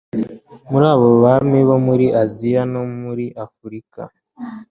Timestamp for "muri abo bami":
0.69-1.59